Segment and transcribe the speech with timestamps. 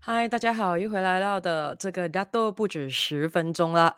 [0.00, 3.96] 嗨，大家好，又回来到的这个大都不止十分钟了。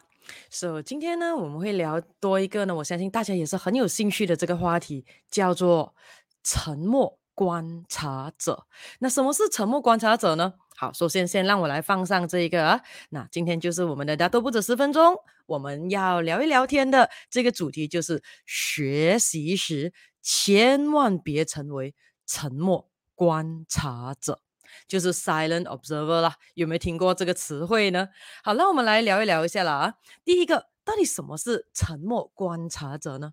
[0.51, 5.95] So，今天呢，我们会聊多一个呢，我相信大家也是很有兴趣的这个话题，叫做
[6.43, 8.67] 沉默观察者。
[8.99, 10.55] 那什么是沉默观察者呢？
[10.75, 12.81] 好，首先先让我来放上这一个啊。
[13.11, 15.15] 那今天就是我们的大都不止十分钟，
[15.47, 19.93] 我们要聊一聊天的这个主题就是学习时
[20.23, 21.95] 千万别成为
[22.27, 24.41] 沉默观察者。
[24.87, 28.09] 就是 silent observer 啦，有没有听过这个词汇呢？
[28.43, 29.95] 好，那我们来聊一聊一下了啊。
[30.25, 33.33] 第一个，到底什么是沉默观察者呢？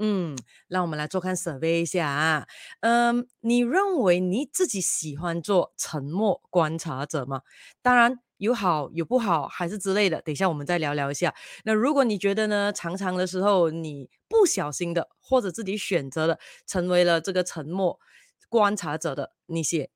[0.00, 2.46] 嗯，让我们来做看 survey 一下啊。
[2.80, 7.42] 嗯，你认为你自己喜欢做沉默观察者吗？
[7.82, 10.22] 当然有好有不好，还是之类的。
[10.22, 11.34] 等一下我们再聊聊一下。
[11.64, 17.98] 那如果你觉得呢，常常的时候你不小心的，或者自己选择了成为了这个沉默
[18.48, 19.90] 观察者的，你写。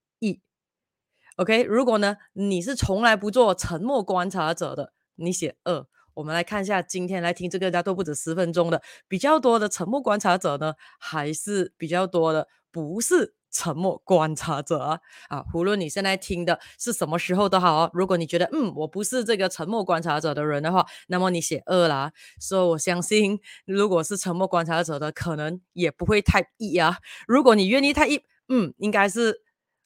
[1.37, 5.87] OK，如果呢，你是从来不做沉默观察者的，你写二。
[6.15, 15.01] 我们来看一下，今天来听这个大家都不止十分钟的比较多的沉默观察者呢，还是比较多的不是沉默观察者啊？
[15.31, 17.91] 啊，无论你现在听的是什么时候都好哦。
[17.95, 22.13] 如果你觉得嗯，我不是这个沉默观察者的人的话，那么你写二啦。
[22.39, 26.99] 所以我相信，如果是沉默观察者的，可能也不会太 E 啊。
[27.27, 29.41] 如果你愿意太 E，嗯，应该是。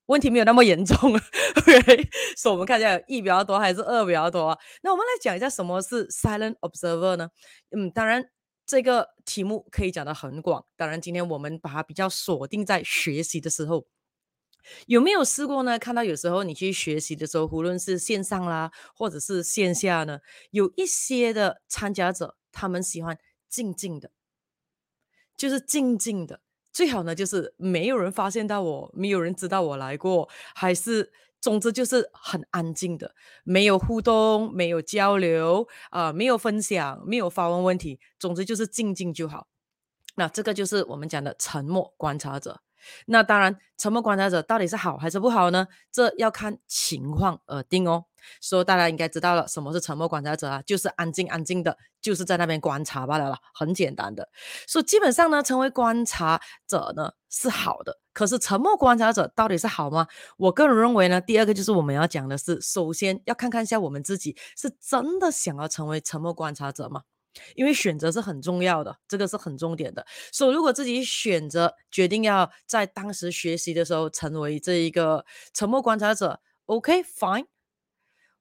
[0.07, 4.59] 问题没有那么严重，OK，所以我们看一下一比较多还是二比较多啊？
[4.83, 7.31] 那我们来讲一下什么是 silent observer 呢？
[7.71, 8.31] 嗯，当然
[8.65, 10.65] 这个题目可以讲得很广。
[10.77, 13.87] 当然，今天我们把它比较锁定在学习的时候，
[14.87, 15.79] 有没有试过呢？
[15.79, 20.21] 看到有时候你去学习的时候，无论是线上啦，或者是线下呢，
[20.51, 24.11] 有一些的参加者，他们喜欢静静的，
[25.37, 26.41] 就是静静的。
[26.77, 31.11] 最好呢，就是没有人发现到我，没有人知道我来过，还是
[31.41, 39.47] 总之就是很安静的，没有互动，没有交流啊、没有分享，没有发问问题，总之就是静静就好。
[40.17, 42.61] 那这个就是我们讲的沉默观察者。
[43.07, 45.67] 那当然，沉默观察者到底是好还是不好呢？
[45.91, 48.05] 这要看情况而定哦。
[48.41, 50.61] 所以大家应该知道了，什么是沉默观察者啊？
[50.63, 54.29] 就是安静安静的，就是在那边观察罢了啦，很简单的。
[54.67, 58.01] 所以基本上呢，成为观察者呢是好的。
[58.13, 60.09] 可是沉默观察者到底是好吗？
[60.39, 67.03] 我个人认为呢，第二个就是我们要讲的是，首先要看看一下我们自己是真的想要成为沉默观察者吗？
[67.55, 70.07] 因为选择是很重要的，这个是很重点的。
[70.33, 77.47] 所以如果自己选择决定要在当时学习的时候成为这一个沉默观察者，OK fine。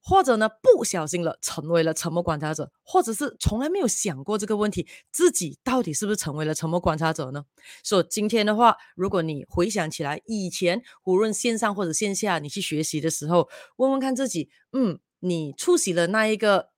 [0.07, 7.43] 或者呢，不小心了成为了沉默观察者，或者是从来没有想过这个问题，自己到底是不是成为了沉默观察者呢？
[7.83, 16.74] 所以今天的话，如果你回想起来以前无论线上或者线下，你去学习的时候，问问看自己，嗯，你出席了那一个。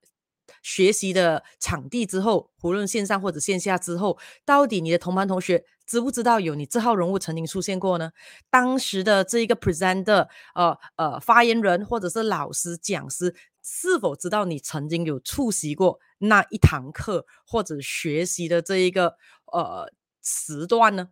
[0.61, 8.11] 学习的场地之后，无论线上或者线下之后，到底你的同班同学知不知道有你这号人物曾经出现过呢？
[8.49, 19.15] 当时的这一个 presenter，呃呃，发言人或者是老师讲师，是否知道你曾经有出席过那一堂课或者学习的这一个
[19.51, 19.91] 呃
[20.21, 21.09] 时段呢？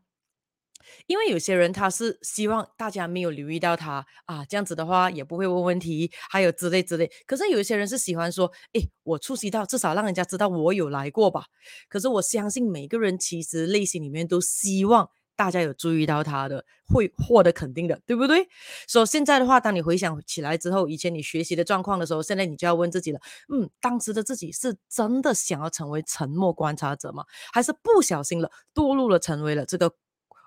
[1.08, 7.12] 因为有些人他是希望大家没有留意到他啊，这样子的话也不会问问题，还有之类之类。
[7.26, 11.46] 可是有一些人是喜欢说，诶，我出席到，至少让人家知道我有来过吧。
[11.90, 18.48] 可是我相信每个人其实内心里面都希望大家有注意到他的，会获得肯定的，对不对？
[18.88, 23.20] 所以现在的话，当你回想起来之后，以前你学习的状况的时候，现在你就要问自己了，
[23.54, 27.26] 嗯，当时的自己是真的想要成为沉默观察者吗？
[27.52, 29.92] 还是不小心了，堕入了成为了这个？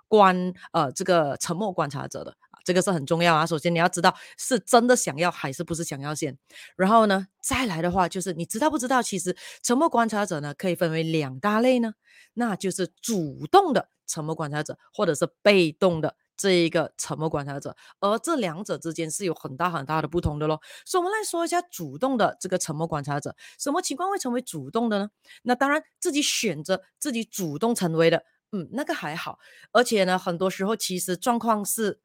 [0.09, 3.47] 观呃，这个沉默观察者的啊，这个是很重要啊。
[3.47, 6.37] 首先你要知道是真的想要还是不是想要先，
[6.77, 11.93] 然后呢，再来的话就是你知道不知道，其实沉默观察者呢可以分为两大类呢，
[12.35, 20.61] 那就是主动的沉默观察者，或者是被动的这一个沉默观察者，而这两者之间是有很大很大的不同的咯。
[20.87, 25.11] 所以我们来说一下主动的这个沉默观察者，什么情况会成为主动的呢？
[25.43, 28.25] 那当然自己选择自己主动成为的。
[28.53, 29.39] 嗯，那个还好，
[29.73, 32.01] 而且呢，很多时候其实状况是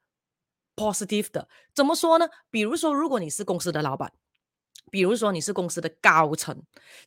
[0.75, 1.47] positive 的。
[1.73, 2.27] 怎么说呢？
[2.51, 4.13] 比如说，如果你是公司的老板。
[4.93, 6.55] 比如说你是公司的高层，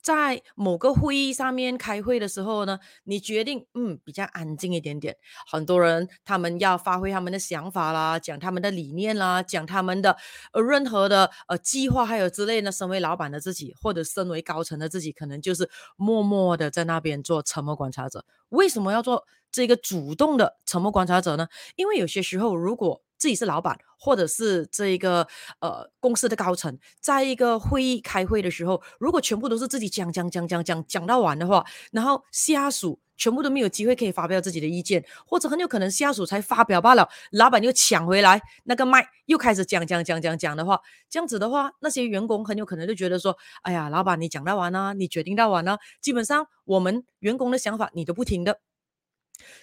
[0.03, 5.17] 在某个会议上面开会的时候呢，你决定嗯比较安静一点点。
[5.47, 10.17] 很多人他们要发挥他们的想法啦，讲他们的理念啦，讲他们的
[10.53, 12.73] 呃任何的呃计划还有之类的。
[12.73, 18.25] 身为老板的自己或者身为高层的自己，可能就是默默的在那边做沉默观察者。
[18.49, 21.47] 为什么要做这个主动的沉默观察者呢？
[21.77, 25.27] 因为有些时候如果自己是老板，或者是这一个
[25.61, 48.61] 呃公司的高层，在一个会议开会的时候，如果全部都是自己讲讲讲讲讲讲到完的话，然后下属全部都没有机会可以发表自己的意见，或者很有可能下属才发表罢了，老板又抢回来那个麦，又开始讲讲讲讲讲的话，这样子的话，那些员工很有可能就觉得说，哎呀，老板你讲到完啊，你决定到完啊，基本上我们员工的想法你都不听的。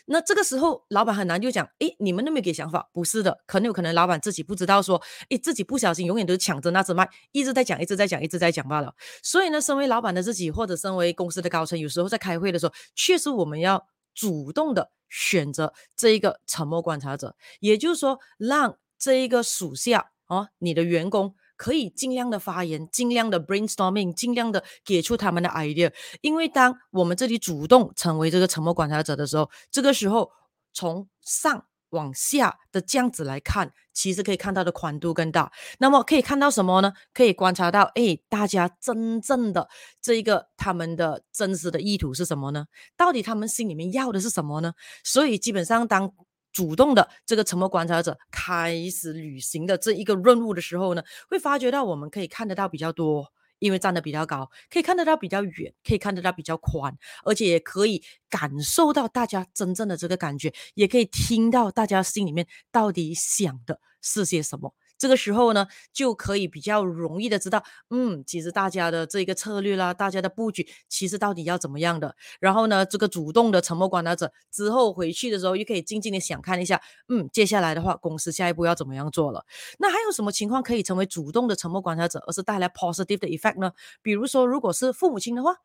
[0.06, 8.94] 那这个时候，老板很难就讲，诶，你们都没给想法，不是的，可能有可能老板自己不知道，说，诶，自己不小心，永远都是抢着那只麦，一直在讲，一直在讲，一直在讲罢了。
[9.22, 21.36] 所以呢，身为老板的自己，或者身为公司的高层，有时候在开会的时候，确实我们要主动的选择这一个沉默观察者，也就是说，让这一个属下哦，你的员工。
[21.56, 25.94] 可以尽量的发言，尽量的 brainstorming，尽量的给出他们的 idea。
[26.22, 30.32] 因为当我们这里主动成为这个沉默观察者的时候，这个时候
[30.74, 35.52] 从上往下的这样子来看，其实可以看到的宽度更大。
[35.78, 36.92] 那么可以看到什么呢？
[37.14, 39.70] 可以观察到，哎，大家真正的
[40.02, 42.66] 这一个他们的真实的意图是什么呢？
[42.98, 44.74] 到底他们心里面要的是什么呢？
[45.04, 46.12] 所以基本上当。
[46.54, 56.96] 主动的这个沉默观察者开始履行的这一个任务的时候呢，会发觉到我们可以看得到比较多，因为站得比较高，可以看得到比较远，可以看得到比较宽，
[57.26, 64.74] 而且也可以感受到大家真正的这个感觉，也可以听到大家心里面到底想的是些什么。
[65.04, 72.16] 这个时候呢，就可以比较容易的知道，嗯，其实大家的这个策略啦，大家的布局，其实到底要怎么样的。
[72.40, 79.46] 然后呢，这个主动的沉默观察者之后回去的时候，又可以静静的想看一下，嗯，接下来的话，公司下一步要怎么样做了。
[79.78, 83.74] 那还有什么情况可以成为主动的沉默观察者，而是带来 positive 的 effect 呢？
[84.02, 85.58] 比如说，如果是父母亲的话，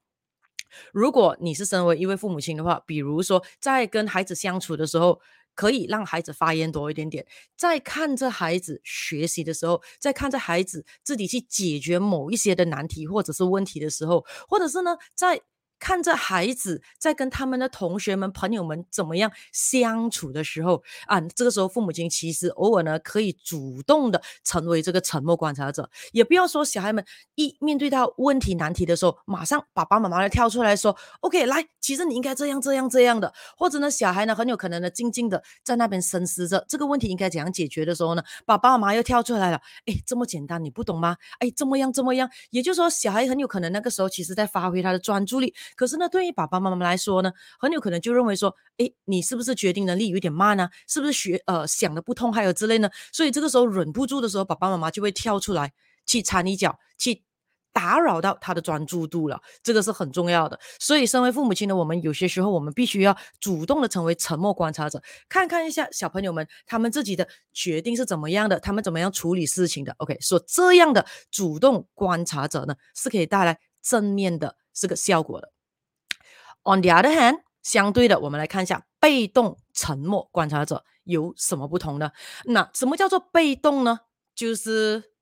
[0.93, 5.20] 如果你是身为一位父母亲的话，比如说在跟孩子相处的时候。
[5.58, 7.26] 可以让孩子发言多一点点，
[7.56, 15.40] 在看着孩子学习的时候，在看着孩子自己去解决某一些的难题或者是问题的时候，或者是呢，在。
[15.79, 27.05] 看着孩子在跟他们的同学们、朋友们怎么样相处的时候啊，这个时候父母亲其实偶尔呢可以主动的成为这个沉默观察者，也不要说小孩们
[27.35, 41.17] 一面对到问题难题的时候，马上爸爸妈妈要跳出来说：“OK，来，其实你应该这样这样这样的。”或者呢，小孩呢很有可能呢静静的在那边深思着这个问题应该怎样解决的时候呢，爸爸妈妈又跳出来了：“哎，这么简单你不懂吗？
[41.39, 45.55] 哎，这么样这么样。”也就是说，小孩很有可能那个时候其实在发挥他的专注力。
[45.76, 50.69] 可是呢，对于爸爸妈妈来说呢，很有可能就认为说，诶，你是不是决定能力有点慢呢？
[50.87, 52.91] 是不是学呃想的不通，还有之类呢？
[53.12, 55.73] 所以这个时候忍不住的时候，爸爸妈妈就会跳出来
[56.06, 57.23] 去掺一脚，去
[57.73, 59.41] 打扰到他的专注度了。
[59.62, 60.59] 这个是很重要的。
[60.81, 69.94] 所以，身为父母亲的我们，有些时候我们必须要主动的成为沉默观察者，看看一下小朋友们他们自己的决定是怎么样的，他们怎么样处理事情的。
[69.99, 75.53] OK，说这样的主动观察者呢，是可以带来正面的这个效果的。
[76.64, 82.10] On the other hand，相对的，我们来看一下被动沉默观察者有什么不同呢？
[82.44, 84.00] 那什么叫做被动呢？
[84.34, 85.12] 就是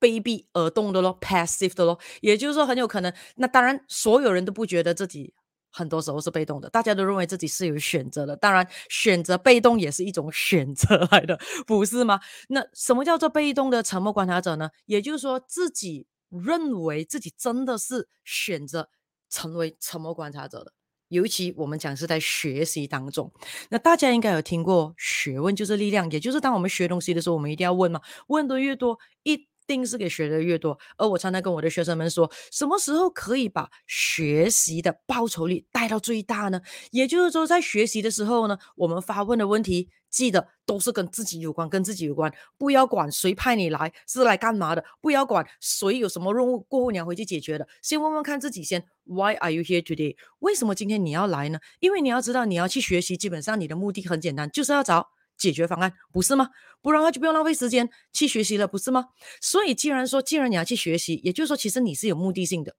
[0.00, 1.98] 卑鄙而动的咯，passive 的咯。
[2.20, 5.34] 也就是说，很有可能，那当然，所有人都不觉得自己
[5.70, 8.36] 很多时候是被动的，大家都认为自己是有选择的。
[8.36, 12.20] 当然，选择被动也是一种选择来的，不是吗？
[12.48, 14.70] 那什么叫做被动的沉默观察者呢？
[14.86, 18.88] 也就是说，自己认为自己真的是选择
[19.30, 20.72] 成为沉默观察者的。
[21.14, 23.32] 尤其我们讲是在学习当中，
[23.70, 30.76] 那大家应该有听过“学问就是力量”，也就是当我们学东西的时候，我们一定要问嘛，问的越多，一定是给学的越多。
[30.98, 36.60] 而我常常跟我的学生们说，什么时候可以把学习的报酬率带到最大呢？
[36.90, 39.88] 也就是说，在学习的时候呢，我们发问的问题。
[40.14, 48.84] 记得都是跟自己有关，跟自己有关，不要管谁派你来是来干嘛的，不要管谁有什么任务，过后你要回去解决的，先问问看自己先。
[49.06, 50.16] Why are you here today？
[50.38, 51.58] 为什么今天你要来呢？
[51.80, 56.48] 因为你要知道，你要去学习，基本上你的目的很简单，就是要找解决方案，不是吗？
[56.80, 59.06] 不然的话就不用浪费时间去学习了，不是吗？
[59.40, 62.76] 所以既然说，既然你要去学习，也就是说，其实你是有目的性的。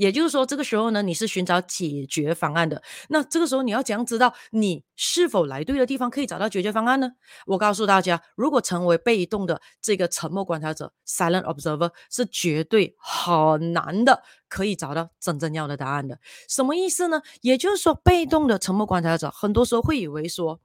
[0.00, 2.82] 也就是说，这个时候呢，你是寻找解决方案的。
[3.10, 7.12] 那这个时候，你要怎样知道你是否来对的地方，可以找到解决方案呢？
[7.44, 16.18] 我告诉大家，如果成为被动的这个沉默观察者 （silent observer） 是绝对很难的，可以找到真正要的答案的。
[16.48, 17.20] 什么意思呢？
[17.42, 20.58] 也就是说，被动的沉默观察者很多时候会以为说，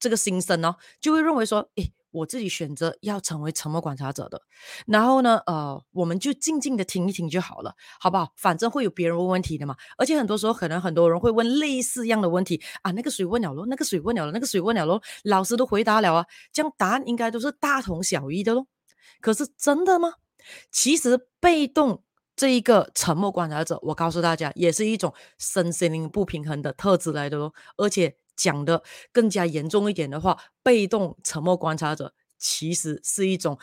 [0.00, 1.92] 这个新生呢，就会认为说，诶。
[2.12, 4.40] 我自己选择要成为沉默观察者的。
[4.86, 8.32] 然后呢，呃，我们就静静的听一听就好了，好不好？
[8.36, 9.74] 反正会有别人问问题的嘛。
[9.98, 18.66] 而且很多时候，可能很多人会问类似一样的问题啊，那个谁问了咯，那个谁问了咯，那个谁问了咯，老师都回答了啊，这样答案应该都是大同小异的咯。
[19.20, 20.14] 可是真的吗？
[20.70, 22.02] 其实被动
[22.34, 27.54] 这一个沉默观察者，我告诉大家，也是一种身心灵不平衡的特质来的咯。
[27.76, 33.58] 而且讲的更加严重一点的话，被动沉默观察者其实是一种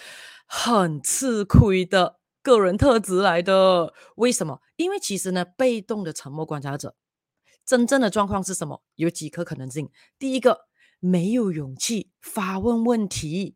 [0.45, 3.93] 很吃亏的个人特质来的。
[4.15, 4.61] 为什么？
[4.75, 6.95] 因为其实呢，被动的沉默观察者
[7.65, 8.81] 真正的状况是什么？
[8.95, 9.89] 有几个可能性。
[10.17, 10.61] 第一个，
[10.99, 13.55] 没有勇气发问问题。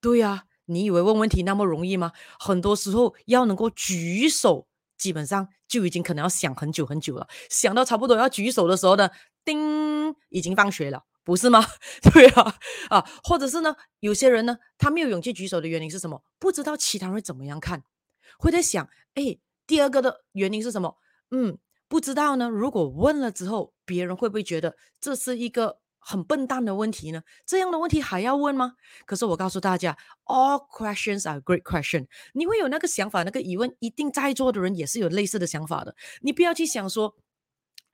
[0.00, 2.12] 对呀、你以为问问题那么容易吗？
[2.38, 7.26] 很多时候要能够举手，基本上就已经可能要想很久很久了。
[7.50, 9.10] 想到差不多要举手的时候呢，
[9.48, 11.64] 叮，已经放学了，不是吗？
[12.12, 12.54] 对啊，
[12.90, 16.22] 啊，或者是呢，有些人呢，他没有勇气举手的原因是什么？
[16.38, 17.82] 不知道其他人怎么样看，
[18.38, 20.98] 会在想，哎，第二个的原因是什么？
[21.30, 21.56] 嗯，
[21.88, 22.48] 不知道呢。
[22.50, 25.78] 如果问了之后，别人会不会觉得这是一个？
[26.00, 27.22] 很笨蛋的问题呢？
[27.44, 28.74] 这样的问题还要问吗？
[29.04, 32.06] 可是我告诉大家，all questions are great question。
[32.32, 35.94] 你会有那个想法、那个疑问，一定在座的人也是有类似的想法的。
[36.22, 37.16] 你不要去想说。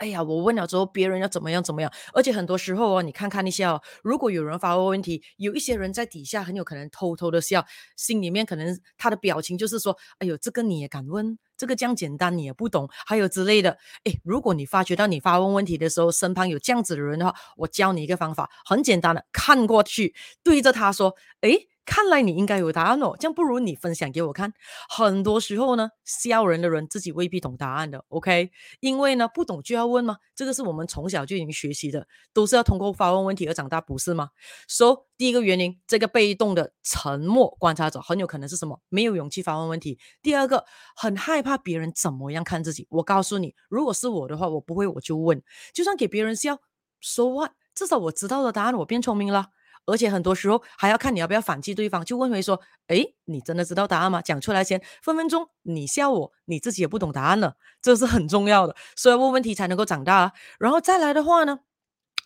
[0.05, 1.91] 哎呀，我问了之后，别人要怎么样怎么样？
[2.13, 7.65] 而且很多时候哦，你看看一下哦，如果有人发问问题，有一些人在底下很有可能偷偷的笑，
[7.97, 11.39] 心里面可能他的表情就是说：“哎呦，这个你也敢问？
[11.57, 13.79] 这个这样简单你也不懂？”还有之类的。
[14.05, 21.57] 哎，如果你发觉到你发问问题的时候，身旁有这样子的人的话，我教你一个方法，很简单的，看过去对着他说：“哎。”
[21.87, 24.53] 看来你应该有答案哦，这样不如你分享给我看。
[24.89, 28.51] 很多时候呢，笑人的人自己未必懂答案的，OK？
[28.81, 34.31] 因为呢，不懂就要问嘛，这个是我们从小就已经学习的，都是要通过发问问题而长大，不是吗？
[34.67, 38.81] 所以第一个原因，这个被动的沉默观察者很有可能是什么？
[38.89, 39.99] 没有勇气发问问题。
[40.23, 40.65] 第二个，
[40.97, 42.87] 很害怕别人怎么样看自己。
[42.91, 46.59] 我告诉你，如果是我的话，我不会我就问，就算给别人笑
[47.01, 47.53] ，so what？
[47.75, 49.49] 至少我知道了答案，我变聪明了。
[49.87, 54.23] 而且很多时候还要看你要不要反击对方，就问回说：“哎，你真的知道答案吗？
[54.23, 58.75] 讲出来先，分分钟你笑我，你自己也不懂答案了，这是很重要的。
[58.97, 60.33] 所以问问题才能够长大。
[60.59, 61.61] 然后再来的话呢，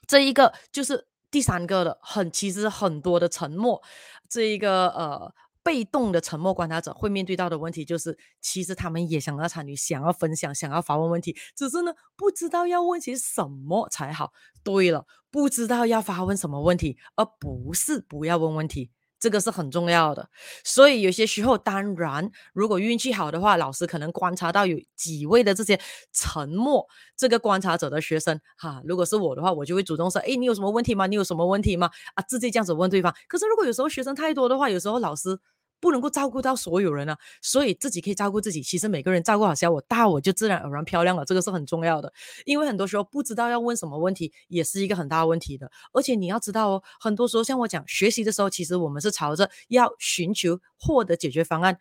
[0.06, 3.82] 这一个就是第三个的，很其实很多的沉默，
[4.28, 5.32] 这一个呃。”
[5.68, 14.32] 被动的沉默观察者会面对到的问题就是，其实他们也想要参与，想要分享，想要发问问题，只是呢不知道要问些什么才好。
[14.64, 20.30] 对了，不知道要发问什么问题，而不是不要问问题，这个是很重要的。
[20.64, 25.78] 所以有些时候，当然如果运气好的话，老师可能观察到有几位的这些
[26.14, 31.06] 沉默这个观察者的学生，哈，如果是我的话，我就会主动说，诶，你有什么问题吗？
[31.06, 31.90] 你有什么问题吗？
[32.14, 33.14] 啊，直接这样子问对方。
[33.28, 35.38] 可是如果有时候学生太多的话，有时候老师。
[35.80, 38.62] 不能够照顾到所有人啊，所以自己可以照顾自己。
[38.62, 42.12] 其实每个人照顾好小我大我就自然而然漂亮了，这个是很重要的。
[42.44, 45.70] 因为很多时候不知道要问什么问题，也是一个很大问题的。
[45.92, 51.78] 而且你要知道哦，很多时候像我讲学习的时候，其实我们是朝着要寻求获得解决方案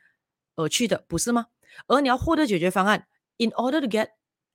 [0.56, 1.48] 而去的，不是吗？
[1.88, 4.10] 而你要获得解决方案，in order to get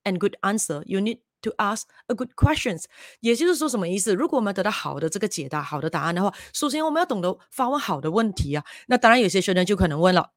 [0.04, 2.84] a good answer, you need To ask a good questions，
[3.18, 4.14] 也就是说什么意思？
[4.14, 8.64] 如果我们得到好的这个解答、好的答案的话，首先我们要懂得发问好的问题啊。
[8.86, 10.30] 那当然，有些学生就可能问了：“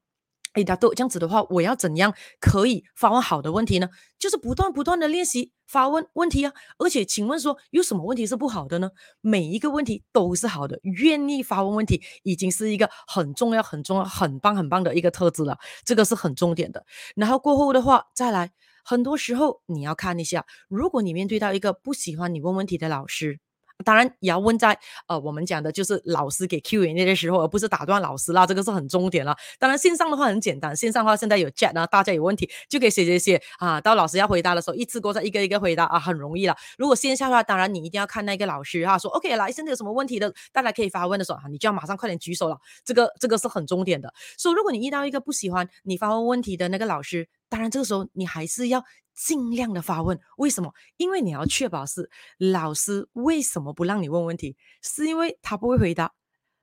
[0.53, 6.53] 哎，大豆，这样子的话，我要怎样可以发问好的问题呢？”就是不断不断的练习发问问题啊。
[6.79, 8.89] 而且，请问说有什么问题是不好的呢？
[9.21, 15.59] 每一个问题都是好的，愿意发问问题已经是一个很重要、很重要、很棒、很棒的一个特质了。
[15.83, 16.83] 这个是很重点的。
[17.15, 18.53] 然后过后的话，再来。
[18.85, 23.39] 很多时候你要看一下，如果你面对到一个不喜欢你问问题的老师，
[23.83, 24.77] 当然也要问在
[25.07, 29.35] 呃我们讲的就是老师给 Q&A 的时候，而不是打断老师啦，这个是很重点了。
[29.59, 36.55] 当然线上的话很简单，线上的话现在有 chat 啊，大家有问题就可以写写写啊，到老师要回答的时候一次过再一个一个回答啊，很容易了。
[36.77, 44.13] 如果线下的话，当然你一定要看那个老师哈，说 OK 来，现在有什么问题的，大家可以发问的时候啊，你就要马上快点举手了，这个这个是很重点的。
[44.37, 48.83] 所以如果你遇到一个不喜欢你发问问题的那个老师，当然，这个时候你还是要
[49.13, 50.19] 尽量的发问。
[50.37, 50.73] 为什么？
[50.97, 54.57] 因为你要确保是老师为什么不让你问问题？
[54.81, 56.13] 是因为他不会回答，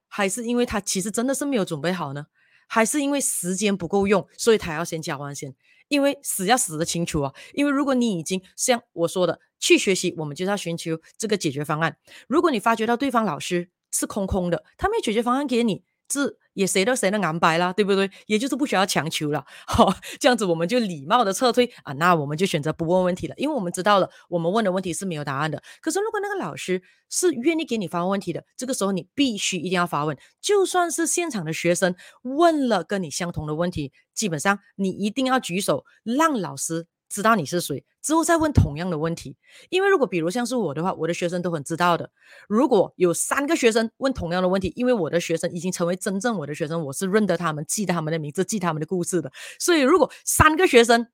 [0.08, 2.26] 还是因为他其实真的是没有准备好呢？
[2.68, 5.54] 还是因为时间不够用，所以他要先交完先？
[5.88, 7.34] 因为死要死得清楚啊！
[7.52, 11.98] 因为如果你已经像我说的去学习，我们就要寻求这个解决方案。
[12.28, 18.10] 如果你发觉到对方老师是空空的，他没解决方案给你，是也谁都谁能安排啦，对不对？
[18.26, 19.44] 也就是不需要强求了。
[19.66, 25.62] 好、这样子我们就礼貌的撤退啊，那我们就选择不问问题了，因为我们知道了我们问的问题是没有答案的。
[25.80, 36.86] 可是如果那个老师是愿意给你发问题的，这个时候你必须一定要发问，就算是现场的学生问了跟你相同的问题，基本上你一定要举手，让老师。
[37.12, 39.36] 知道你是谁之后再问同样的问题，
[39.68, 42.10] 因为如果比如像是我的话，我的学生都很知道的。
[42.48, 49.30] 如果有三个学生问同样的问题，因为我的学生已经成为真正我的学生，我是认得他们、记得他们的名字、记他们的故事的。
[49.58, 51.06] 所以如果三个学生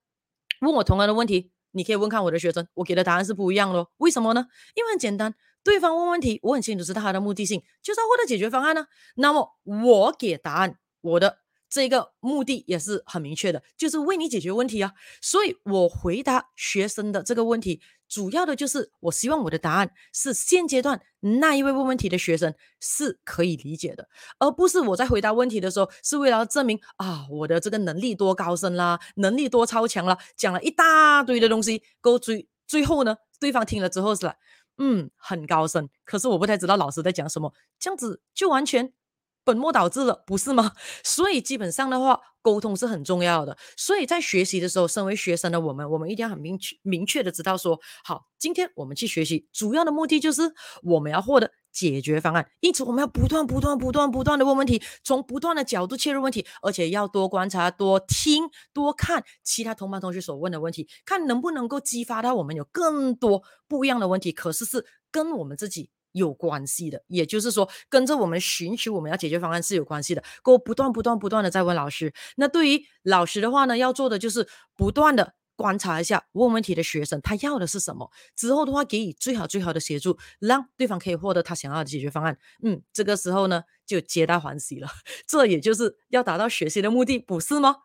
[0.61, 3.87] 问我同样的问题，你可以问看我的学生，我给的答案是不一样的。
[3.97, 4.47] 为什么呢？
[4.77, 8.87] 因为很简单，对方问问题，我很清楚知道他的目的性，就是要获得解决方案呢、
[9.17, 11.39] 那么我给答案，我的。
[11.69, 14.93] 这个目的也是很明确的，就是为你解决问题啊。
[15.21, 24.09] 所以我回答学生的这个问题，主要的就是我希望我的答案是现阶段那一位问问题的学生是可以理解的，
[24.39, 34.33] 而不是我在回答问题的时候是为了证明啊我的这个能力多高深啦，能力多超强啦，讲了一大堆的东西，够最最后呢，对方听了之后是，
[34.79, 38.93] 嗯，很高深，可是我不太知道老师在讲什么，这样子就完全。
[39.49, 40.73] 本末倒置了，不是吗？
[41.03, 43.57] 所以基本上的话，沟通是很重要的。
[43.79, 50.43] 所以在学习的时候，身为学生的我们，我们一定要很明确、明确的知道说，好，今天我们去学习，主要的目的就是
[50.83, 52.47] 我们要获得解决方案。
[52.61, 64.31] 因此，我们要不断、不断、不断、不断的问问题，从不断的角度切入问题，而且要多观察、多听、多看其他同班同学所问的问题，看能不能够激发到我们有更多不一样的问题。
[64.31, 65.89] 可是是跟我们自己。
[66.13, 70.23] 有关系的，也就是说，跟着我们寻求我们要解决方案是有关系的。
[70.45, 72.13] 给我不断、不断、不断的在问老师。
[72.37, 82.39] 那对于老师的话呢，要做的就是不断的观察一下问问题的学生他要的是什么，之后的话给予最好最好的协助，让对方可以获得他想要的解决方案。
[82.63, 84.89] 嗯，这个时候呢，就皆大欢喜了。
[85.27, 87.77] 这也就是要达到学习的目的，不是吗？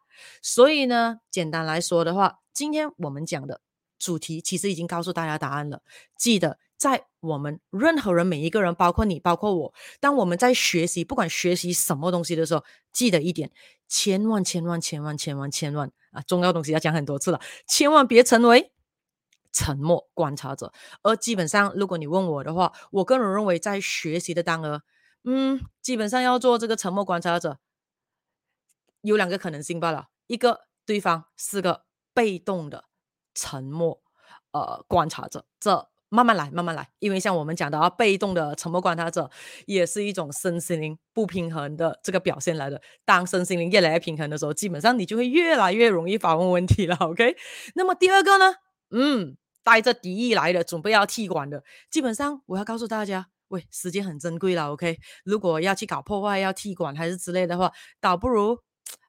[0.41, 3.61] 所以呢，简单来说的话，今天我们讲的
[3.97, 5.81] 主题其实已经告诉大家答案了。
[6.17, 6.59] 记得。
[6.77, 13.51] 在我们任何人每一个人，包括你，包括我，当我们在学习，不管学习什么东西的时候，记得一点，
[13.87, 18.73] 千万千万千万千万千万啊，重要东西要讲很多次了，千万别成为
[19.53, 20.73] 沉默观察者。
[21.03, 24.81] 而基本上，如果你问我的话，我个人认为，在学习的当儿，
[25.23, 27.59] 嗯，基本上要做这个沉默观察者，
[29.01, 32.83] 有两个可能性罢了，一个对方是个被动的
[33.33, 34.01] 沉默
[34.51, 35.92] 呃观察者，这。
[36.13, 39.27] 慢慢来，慢慢来，因为像我们讲的啊，被动的沉默观察者
[39.65, 42.79] 也是一种身心灵不平衡的这个表现来的。
[43.03, 46.95] 当身心灵越来越平衡的时候，基本上你就会越来越容易发问问题了。
[47.01, 47.35] OK，
[47.73, 48.53] 那么第二个呢？
[48.91, 54.71] 嗯，带着敌意来的，准备要踢馆的，基本上我要告诉大家，喂，时间很珍贵了。
[54.71, 58.59] OK，如果要去搞破坏、要踢馆还是之类的话，倒不如，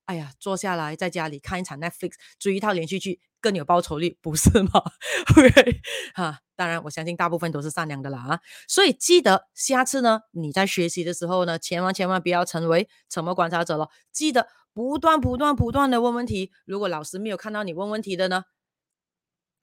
[0.06, 3.20] 哎呀，坐下来在家里看一场 Netflix，追一套连续剧。
[3.40, 4.70] 更有报酬率，不是吗？
[5.36, 5.82] OK，
[6.14, 13.90] 哈，当然，我相信大部分都是善良的啦啊，所以记得下次呢，你在学习的时候呢，千万千万不要成为沉默观察者了。
[14.10, 16.52] 记得不断不断不断的问问题。
[16.64, 18.44] 如果老师没有看到你问问题的呢，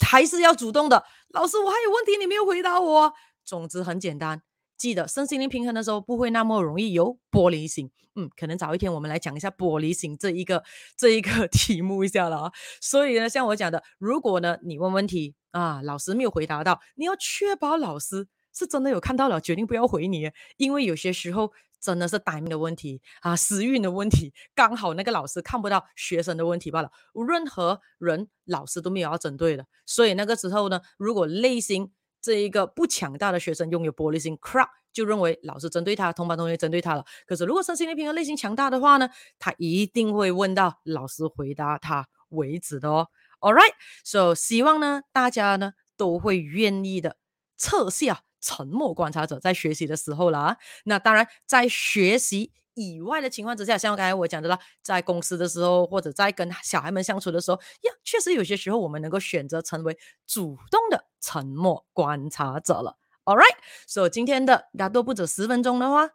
[0.06, 1.04] 还是要主动的。
[1.30, 3.14] 老师，我还有问题，你没有回答我。
[3.44, 4.44] 总之很简单。
[4.82, 7.92] 记得身心灵平衡的时候，不会那么容易有玻璃心。
[8.16, 10.64] 嗯，可能早一天我们来讲一下玻璃心这一个
[10.98, 12.52] 这一个 题目一下了啊。
[12.82, 26.90] 所以呢，像我讲的，如果呢你问问题啊，老师没有回答到，你要确保老师是真的有看到了，决定不要回你，因为有些时候真的是 timing 的问题啊，时运的问题， 刚好那个老师看不到学生的问题罢了。
[27.28, 31.92] 任何人老师都没有要针对的，所以那个时候呢，如果内心。
[32.22, 37.04] 这一个不强大的学生拥有玻璃心，crap 就认为老师针对他，同班同学针对他了。
[37.26, 43.08] 可是如果身心灵平衡内心强大的话呢，他一定会问到老师回答他为止的哦。
[43.40, 47.18] All right，so 希望呢大家呢都会愿意的
[47.58, 50.58] 撤下沉默观察者在学习的时候了啊。
[50.86, 52.54] 那当然在学习。
[52.74, 62.98] 以外的情况之下，像刚才我讲的啦，在公司的时候，或者在跟小孩们相处的时候，呀，确实有些时候我们能够选择成为主动的沉默观察者了。
[63.24, 63.56] All right，
[63.88, 66.10] 所以今天的大多不止十分钟的话，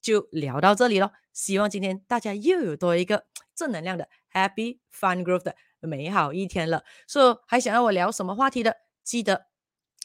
[0.00, 1.12] 就聊到这里了。
[1.32, 6.84] 希望今天大家又有多一个正能量的 Happy Fun Growth 的美好一天了。
[7.06, 9.46] 所以还想要我聊什么话题的，记得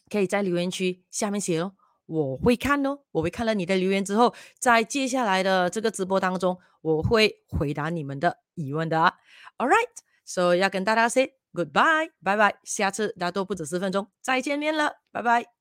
[0.10, 1.74] 可以在留言区下面写哦。
[2.06, 9.16] 我会看哦，我会看了你的留言之后，在接下来的这个直播当中，我会回答你们的疑问的。
[9.58, 11.34] All right，so 要跟大家 say
[11.65, 15.57] goodbye，拜拜，下次大家都不止十分钟，再见面了，拜拜。